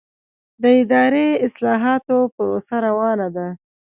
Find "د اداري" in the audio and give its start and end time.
0.61-1.27